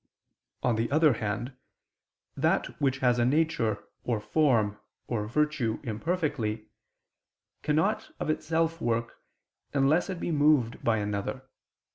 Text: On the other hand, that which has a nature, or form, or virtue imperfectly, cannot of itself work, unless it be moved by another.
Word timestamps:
On 0.63 0.77
the 0.77 0.89
other 0.89 1.13
hand, 1.13 1.53
that 2.35 2.81
which 2.81 2.97
has 3.05 3.19
a 3.19 3.23
nature, 3.23 3.83
or 4.03 4.19
form, 4.19 4.79
or 5.05 5.27
virtue 5.27 5.79
imperfectly, 5.83 6.65
cannot 7.61 8.09
of 8.19 8.27
itself 8.27 8.81
work, 8.81 9.19
unless 9.75 10.09
it 10.09 10.19
be 10.19 10.31
moved 10.31 10.83
by 10.83 10.97
another. 10.97 11.43